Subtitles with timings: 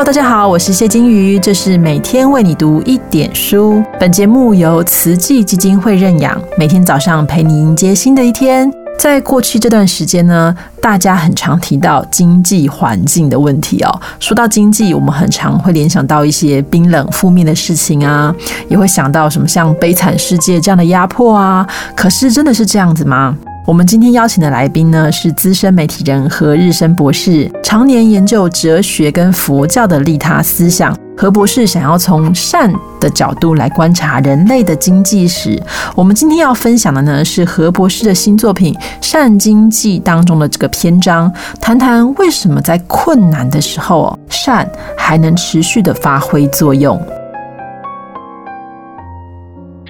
[0.00, 3.84] Hello，大家好，我是谢金鱼，这是每天为你读一点书。
[3.98, 8.72] 本节目由慈济基金会认养，每天早上陪你迎接新的一天。
[8.98, 14.00] 在过去这段时间呢，大家很常提到经济环境的问题哦。
[14.18, 18.34] 说到经济，我们很常会联想到一些冰冷负面的事情啊，
[18.70, 21.68] 也会想到什么像悲惨世界这样的压迫啊。
[21.94, 23.36] 可是真的是这样子吗？
[23.66, 30.96] 我们今天邀请的来宾呢，是资深媒体人何日生博士，常年研究哲学跟佛教的利他思想。
[31.16, 35.62] 何博士想要从善的角度来观察人类的经济史。
[35.94, 46.98] 我们今天要分享的呢，是何博士的新作品《善经济》当中的这个篇章，谈谈为什么在困难的时候，善还能持续的发挥作用。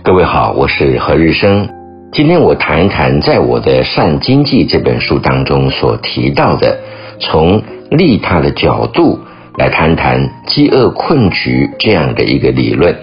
[0.02, 1.79] 各位好，我是何日生。
[2.12, 6.76] 今天我谈一谈，在我的《善经济》这本书当中所提到的，
[7.20, 9.20] 从利他的角度
[9.56, 12.96] 来谈谈饥饿困局这样的一个理论。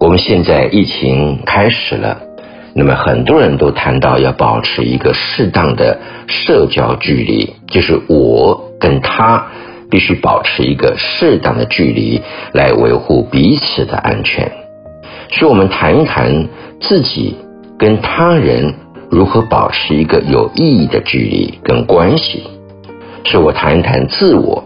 [0.00, 2.20] 我们现在疫情开始了，
[2.74, 9.46] 那么很多人都谈到要保持一个适当的社交距离，就是我跟他
[9.88, 12.20] 必须保持一个适当的距离，
[12.52, 14.50] 来维护彼此的安全。
[15.30, 16.48] 所以，我们谈一谈
[16.80, 17.36] 自己。
[17.82, 18.72] 跟他人
[19.10, 22.44] 如何保持一个有意义的距离跟关系，
[23.24, 24.62] 是我谈一谈自我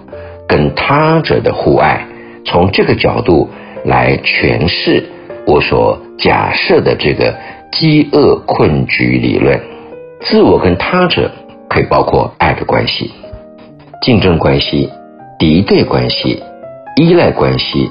[0.47, 2.07] 跟他者的互爱，
[2.45, 3.49] 从这个角度
[3.87, 5.03] 来诠释
[5.47, 7.35] 我所假设的这个
[7.73, 9.59] 饥饿困局理论。
[10.21, 11.33] 自我跟他者
[11.71, 13.11] 可以包括爱的关系、
[14.03, 14.91] 竞争关系、
[15.39, 16.43] 敌对关系、
[16.97, 17.91] 依赖关系、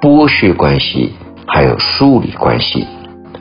[0.00, 1.12] 剥削关系，
[1.46, 2.84] 还有疏离关系。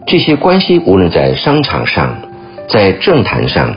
[0.06, 2.18] 这些关系，无论在商场上、
[2.68, 3.76] 在政坛上、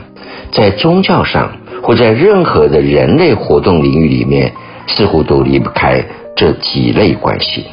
[0.51, 4.51] 在宗教上，或在任何的人类活动领域里面，
[4.87, 6.03] 似乎都离不开
[6.35, 7.65] 这几类关系。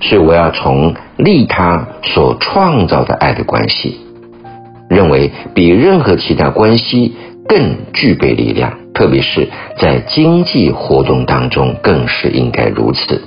[0.00, 4.00] 所以，我要从利他所创造的爱的关系，
[4.90, 7.14] 认为比任何其他关系
[7.48, 13.22] 更具备力量，特别是在经济活动当中，更是应该如此。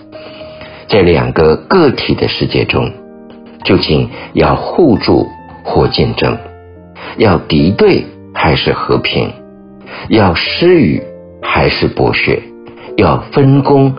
[0.89, 2.91] 在两个个体的世界中。
[3.65, 5.27] 究竟要互助
[5.63, 6.37] 或竞争，
[7.17, 9.33] 要敌对还是和平，
[10.07, 11.01] 要施予
[11.41, 12.39] 还是剥削，
[12.95, 13.95] 要分工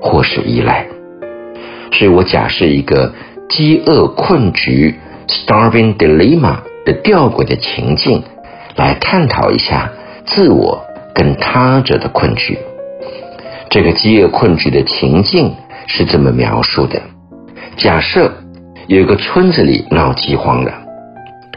[0.00, 0.86] 或是依赖？
[1.90, 3.12] 所以我假设一个
[3.48, 4.94] 饥饿困局
[5.26, 8.22] （starving dilemma） 的吊诡的情境，
[8.76, 9.90] 来探讨一下
[10.24, 10.80] 自我
[11.12, 12.56] 跟他者的困局。
[13.68, 15.56] 这个饥饿困局的情境
[15.88, 17.02] 是这么描述的：
[17.76, 18.30] 假设。
[18.88, 20.72] 有一个村子里闹饥荒了，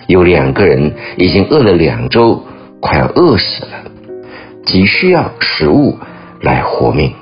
[0.07, 2.43] 有两个人已经饿了两周，
[2.81, 3.89] 快要饿死了，
[4.65, 5.97] 急需要食物
[6.41, 7.13] 来活命。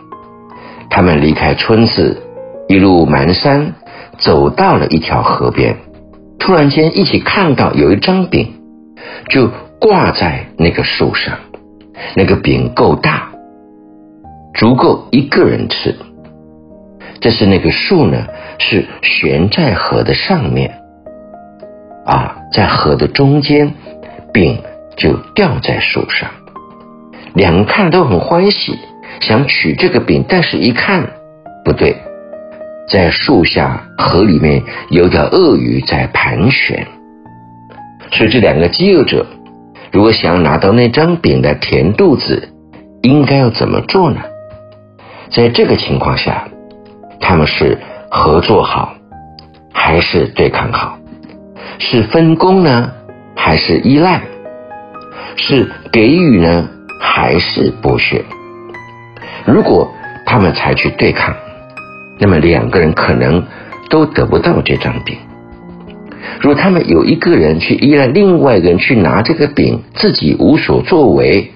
[0.89, 2.23] 他们离开村子，
[2.67, 3.71] 一路蹒跚，
[4.17, 5.77] 走到了一条河边，
[6.39, 8.51] 突然间一起看到有一张饼，
[9.29, 9.47] 就
[9.79, 11.37] 挂在那个树上。
[12.15, 13.29] 那个饼够大，
[14.55, 15.95] 足够一个人吃。
[17.21, 18.27] 这是那个树呢，
[18.59, 20.79] 是悬在河的上面，
[22.05, 23.73] 啊，在河的中间，
[24.31, 24.63] 饼
[24.95, 26.29] 就吊在树上。
[27.33, 28.79] 两个看都很欢喜，
[29.19, 31.09] 想取这个饼，但是一看
[31.65, 31.97] 不对，
[32.87, 36.87] 在树下河里面有条鳄鱼在盘旋，
[38.11, 39.25] 所以这两个饥饿者
[39.91, 42.47] 如果想要拿到那张饼来填肚子，
[43.01, 44.21] 应该要怎么做呢？
[45.29, 46.47] 在这个情况下。
[47.19, 47.77] 他们是
[48.09, 48.95] 合作好，
[49.73, 50.97] 还是对抗好？
[51.77, 52.91] 是分工呢，
[53.35, 54.21] 还是依赖？
[55.35, 56.67] 是给予呢，
[56.99, 58.23] 还是剥削？
[59.45, 59.89] 如果
[60.25, 61.33] 他们采取对抗，
[62.19, 63.45] 那么两个人可能
[63.89, 65.17] 都得不到这张饼。
[66.41, 71.51] 如果他们有一个人去依赖另外一个人去拿这个饼，自己无所作为，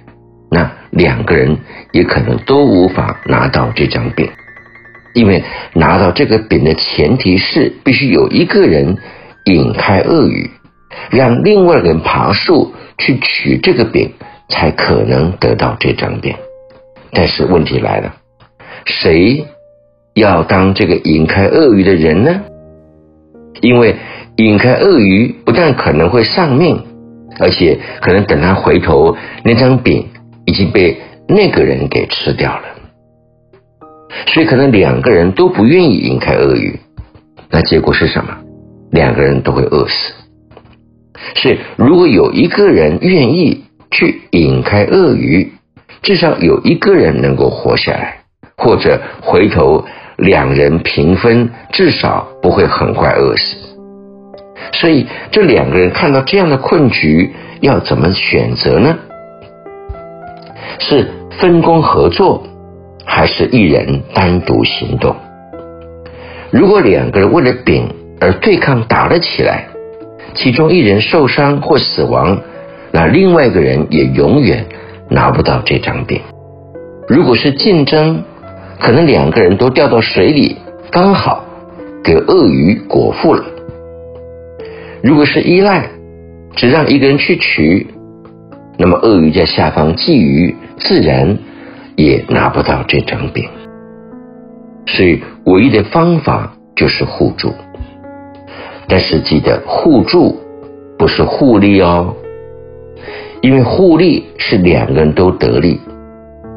[0.49, 1.57] 那两个人
[1.91, 4.29] 也可能都无法拿到这张饼。
[5.13, 5.43] 因为
[5.73, 8.97] 拿到这个饼的前提是必须有一个人
[9.45, 10.49] 引开鳄鱼，
[11.11, 14.11] 让另外一个人爬树去取这个饼，
[14.49, 16.35] 才可能得到这张饼。
[17.11, 18.15] 但是问题来了，
[18.85, 19.45] 谁
[20.15, 22.41] 要当这个引开鳄鱼的人呢？
[23.61, 23.95] 因为
[24.37, 26.83] 引开鳄鱼不但可能会丧命，
[27.39, 30.09] 而且可能等他回头，那张饼
[30.45, 32.63] 已经被那个人给吃掉了。
[34.27, 36.79] 所以可能两个人都不愿意引开鳄鱼，
[37.49, 38.35] 那结果是什么？
[38.91, 40.13] 两个人都会饿死。
[41.35, 45.51] 所以如果有一个人愿意去引开鳄鱼，
[46.01, 48.19] 至少有一个人能够活下来，
[48.57, 49.85] 或者回头
[50.17, 53.57] 两人平分，至少不会很快饿死。
[54.73, 58.97] 所以这两个人看到这样的困局，要怎么选择呢？
[60.79, 61.09] 是
[61.39, 62.43] 分工合作，
[63.05, 65.15] 还是一人单独行动？
[66.51, 67.87] 如果两个人为了饼
[68.19, 69.65] 而对抗打了起来，
[70.35, 72.39] 其中一人受伤或死亡，
[72.91, 74.65] 那另外一个人也永远
[75.09, 76.21] 拿不到这张饼。
[77.07, 78.23] 如果是竞争，
[78.79, 80.57] 可能两个人都掉到水里，
[80.89, 81.43] 刚好
[82.03, 83.43] 给鳄鱼果腹了。
[85.01, 85.89] 如果是依赖，
[86.55, 87.87] 只让一个人去取，
[88.77, 91.37] 那么鳄鱼在下方觊觎，自然
[91.95, 93.47] 也拿不到这张饼。
[94.85, 97.53] 所以，唯一的方法就是互助。
[98.87, 100.37] 但是记得，互助
[100.97, 102.13] 不是互利哦，
[103.41, 105.79] 因为互利是两个人都得利，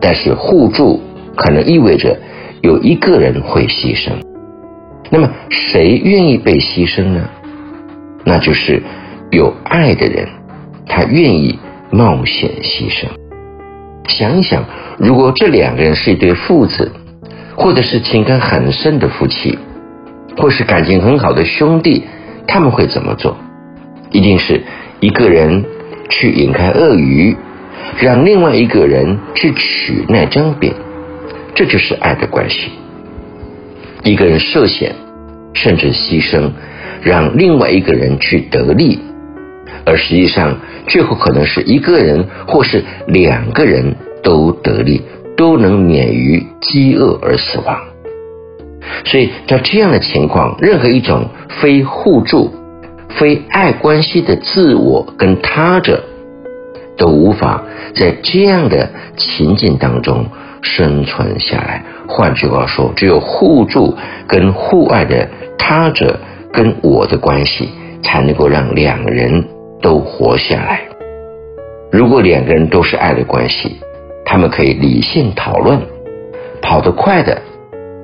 [0.00, 1.00] 但是互助
[1.36, 2.18] 可能意味着
[2.62, 4.12] 有一个人会牺牲。
[5.10, 7.28] 那么，谁愿意被牺牲呢？
[8.24, 8.82] 那就是
[9.30, 10.28] 有爱的人，
[10.84, 11.56] 他愿意
[11.90, 13.06] 冒险牺牲。
[14.08, 14.64] 想一想，
[14.98, 16.92] 如果这两个人是一对父子。
[17.58, 19.58] 或者是情感很深的夫妻，
[20.36, 22.04] 或是感情很好的兄弟，
[22.46, 23.34] 他们会怎么做？
[24.10, 24.60] 一定是
[25.00, 25.64] 一个人
[26.10, 27.34] 去引开鳄鱼，
[27.98, 30.74] 让另外一个人去取那张饼，
[31.54, 32.72] 这就是爱的关系。
[34.04, 34.94] 一个人涉险，
[35.54, 36.50] 甚至牺牲，
[37.00, 39.00] 让另外一个人去得利，
[39.86, 45.00] 而实际上最后可能是一个人或是两个人都得利。
[45.36, 47.78] 都能免于饥饿而死亡，
[49.04, 51.28] 所以在这样的情况，任何一种
[51.60, 52.50] 非互助、
[53.10, 56.02] 非爱关系的自我跟他者，
[56.96, 57.62] 都无法
[57.94, 58.88] 在这样的
[59.18, 60.24] 情境当中
[60.62, 61.84] 生存下来。
[62.08, 63.94] 换句话说，只有互助
[64.26, 65.28] 跟互爱的
[65.58, 66.18] 他者
[66.50, 67.68] 跟我的关系，
[68.02, 69.44] 才能够让两人
[69.80, 70.80] 都活下来。
[71.92, 73.76] 如果两个人都是爱的关系，
[74.24, 75.80] 他们可以理性讨论，
[76.60, 77.40] 跑得快的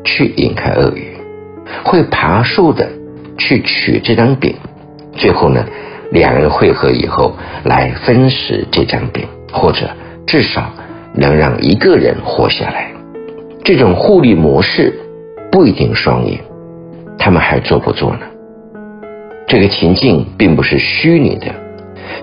[0.04, 1.16] 去引开鳄鱼，
[1.84, 2.88] 会爬树的
[3.36, 4.54] 去取这张饼，
[5.12, 5.66] 最后呢，
[6.10, 7.34] 两人汇合以后
[7.64, 9.90] 来分食这张饼，或者
[10.26, 10.70] 至少
[11.14, 12.90] 能让一个人活下来。
[13.64, 14.98] 这种互利模式
[15.50, 16.38] 不一定双赢，
[17.18, 18.20] 他们还做不做呢？
[19.46, 21.46] 这个情境并不是虚拟的，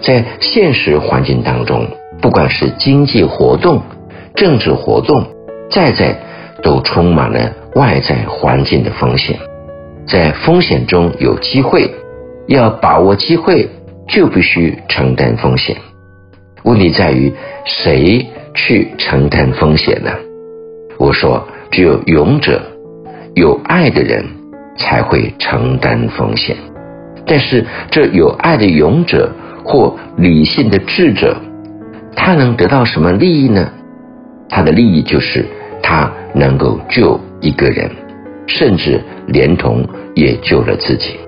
[0.02, 1.88] 在现实环境当中。
[2.22, 3.82] 不管是经济活动、
[4.36, 5.26] 政治活动，
[5.70, 6.20] 再在
[6.62, 9.40] 都充满了外在环境的风险。
[10.06, 11.90] 在风险中有机会，
[12.48, 13.70] 要把握机会，
[14.06, 15.78] 就必须承担风险。
[16.64, 17.34] 问题在于
[17.64, 20.12] 谁去承担风险呢？
[20.98, 22.62] 我说，只有勇者、
[23.34, 24.26] 有爱的人
[24.76, 26.58] 才会承担风险。
[27.26, 29.32] 但是，这有爱的勇者
[29.70, 31.38] 或理性的智者。
[32.16, 33.70] 他能得到什么利益呢？
[34.50, 35.46] 他的利益就是
[35.82, 37.90] 他能够救一个人，
[38.48, 41.20] 甚至连同也救了自己。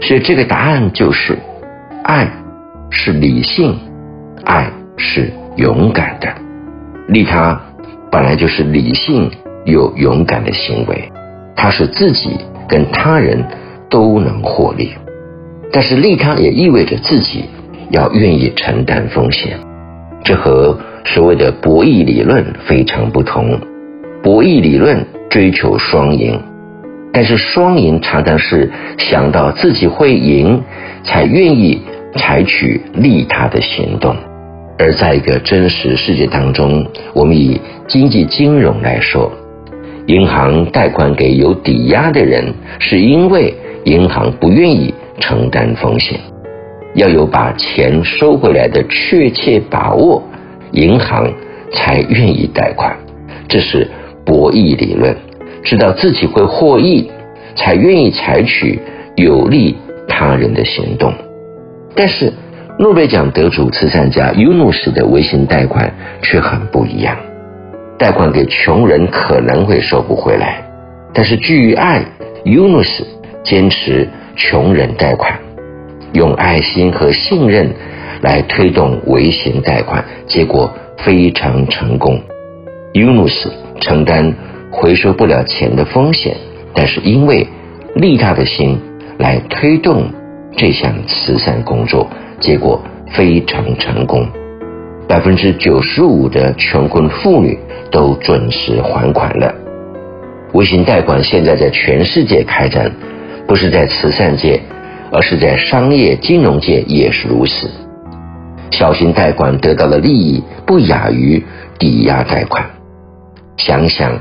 [0.00, 1.36] 所以这个答案就是：
[2.04, 2.30] 爱
[2.90, 3.76] 是理性，
[4.44, 6.28] 爱是勇敢的。
[7.08, 7.60] 利他
[8.10, 9.28] 本来就是理性
[9.66, 11.10] 又勇敢的行为，
[11.56, 12.38] 它是自己
[12.68, 13.44] 跟他人
[13.90, 14.94] 都能获利。
[15.72, 17.44] 但是利他也意味着自己
[17.94, 19.56] 要愿意承担风险。
[20.24, 23.58] 这和所谓的博弈理论非常不同。
[24.22, 26.40] 博弈理论追求双赢，
[27.12, 30.62] 但是双赢常常是想到自己会赢，
[31.04, 31.82] 才愿意
[32.16, 34.16] 采取利他的行动。
[34.76, 36.84] 而在一个真实世界当中，
[37.14, 39.30] 我们以经济金融来说，
[40.06, 46.18] 银行贷款给有抵押的人，是因为银行不愿意承担风险。
[46.94, 50.22] 要有把钱收回来的确切把握，
[50.72, 51.32] 银行
[51.72, 52.96] 才愿意贷款。
[53.48, 53.88] 这是
[54.24, 55.14] 博弈理论，
[55.62, 57.10] 知道自己会获益，
[57.56, 58.80] 才愿意采取
[59.16, 59.76] 有利
[60.08, 61.12] 他人的行动。
[61.94, 62.32] 但是
[62.78, 67.16] 诺贝尔奖得主慈善家尤努斯的微信贷款却很不一样。
[67.96, 70.64] 贷款给穷人可能会收不回来，
[71.12, 72.04] 但是基于爱，
[72.44, 73.06] 尤努斯
[73.44, 75.32] 坚持穷人贷款。
[76.14, 77.70] 用爱心和信任
[78.22, 82.18] 来推动微型贷款，结果非常成功。
[82.92, 84.32] 尤努斯承担
[84.70, 86.36] 回收不了钱的风险，
[86.72, 87.46] 但是因为
[87.96, 88.80] 利他的心
[89.18, 90.08] 来推动
[90.56, 92.80] 这项慈善工作，结果
[93.12, 94.26] 非常成功。
[95.08, 97.58] 百分之九十五的穷困妇女
[97.90, 99.52] 都准时还款了。
[100.52, 102.90] 微型贷款现在在全世界开展，
[103.46, 104.60] 不是在慈善界，
[105.14, 107.70] 而是在商业金融界也是如此。
[108.72, 111.40] 小型贷款得到的利益不亚于
[111.78, 112.68] 抵押贷款。
[113.56, 114.20] 想想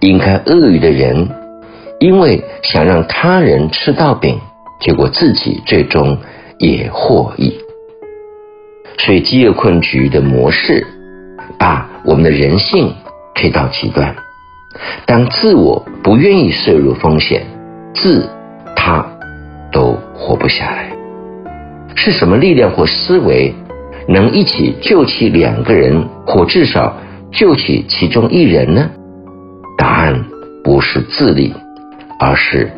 [0.00, 1.28] 引开鳄鱼的人，
[1.98, 4.40] 因为想让他人吃到饼，
[4.80, 6.16] 结果自己最终
[6.58, 7.58] 也获益。
[8.96, 10.86] 所以饥饿困局的模式，
[11.58, 12.94] 把我们的人性
[13.34, 14.16] 推到极端。
[15.04, 17.42] 当自我不愿意摄入风险，
[17.94, 18.26] 自
[18.74, 19.06] 他
[20.30, 20.92] 活不下来。
[21.96, 23.52] 是什么力量或思维
[24.06, 26.96] 能一起救起两个人，或至少
[27.32, 28.88] 救起其中一人呢？
[29.76, 30.24] 答案
[30.62, 31.52] 不是自利，
[32.20, 32.70] 而是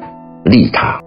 [0.47, 0.99] 利他。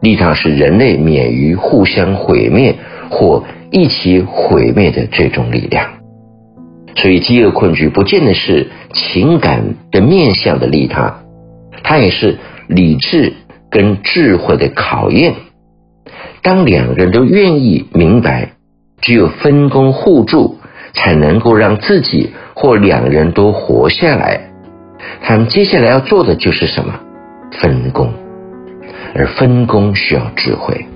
[0.00, 2.76] 利他是人类免于互相毁灭
[3.10, 5.88] 或一起毁灭的这种力量。
[6.94, 11.18] 所以，饥饿困局不见得是情感的面向的利他，
[11.82, 12.38] 它也是
[12.68, 13.32] 理智
[13.68, 15.34] 跟智慧的考验。
[16.44, 18.50] 当两个人都愿意明白，
[19.00, 20.58] 只有分工互助，
[20.92, 24.42] 才能够让自己或两人都活下来。
[25.22, 27.00] 他们接下来要做的就是什么？
[27.52, 28.12] 分工，
[29.14, 30.86] 而分工需要智慧。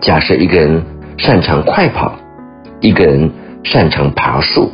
[0.00, 0.80] 假设一个人
[1.16, 2.14] 擅长快跑，
[2.80, 3.32] 一个人
[3.64, 4.70] 擅长爬树。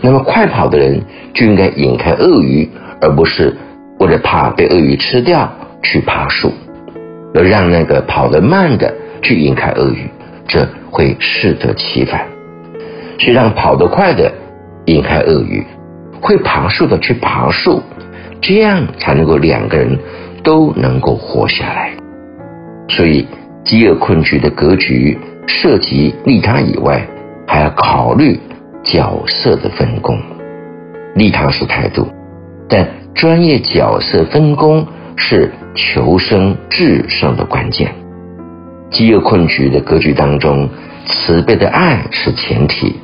[0.00, 1.02] 那么快跑的人
[1.34, 3.56] 就应该引开鳄鱼，而不是
[3.98, 5.50] 为了怕被鳄鱼吃掉
[5.82, 6.52] 去爬树，
[7.34, 10.08] 而让那个跑得慢的去引开鳄鱼，
[10.46, 12.26] 这会适得其反。
[13.18, 14.32] 去让跑得快的
[14.86, 15.64] 引开鳄鱼，
[16.20, 17.82] 会爬树的去爬树，
[18.40, 19.98] 这样才能够两个人
[20.42, 21.92] 都能够活下来。
[22.88, 23.26] 所以
[23.64, 27.06] 饥饿困局的格局涉及利他以外，
[27.46, 28.38] 还要考虑。
[28.82, 30.18] 角色的分工，
[31.14, 32.08] 利他是态度，
[32.66, 34.86] 但专业角色分工
[35.16, 37.94] 是求生制胜的关键。
[38.90, 40.68] 饥饿困局的格局当中，
[41.06, 42.96] 慈悲的爱是前提，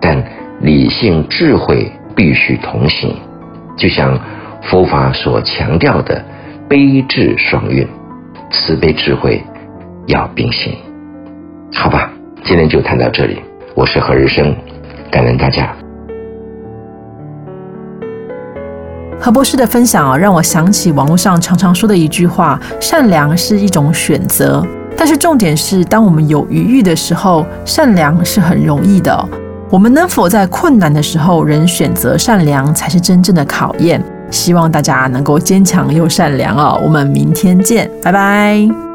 [0.00, 0.22] 但
[0.60, 3.16] 理性智慧必须同行。
[3.76, 4.18] 就像
[4.62, 6.24] 佛法所强调的
[6.68, 7.86] 悲智双运，
[8.50, 9.40] 慈悲智慧
[10.06, 10.74] 要并行。
[11.74, 12.10] 好吧，
[12.44, 13.38] 今天就谈到这里。
[13.74, 14.54] 我是何日生。
[15.10, 15.74] 感恩大家。
[19.20, 24.66] 何博士的分享啊，让我想起网络上常常说的一句话：“善良是一种选择。”
[24.98, 29.28] 但是重点是，当我们有余欲的时候，善良是很容易的。
[29.70, 34.02] 我们能否在困难的时候仍选择善良，才是真正的考验。
[34.30, 36.80] 希望大家能够坚强又善良哦。
[36.84, 38.87] 我们明天见，拜拜。